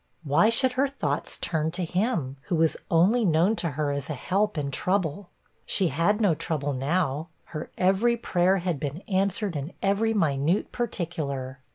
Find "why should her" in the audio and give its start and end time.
0.23-0.87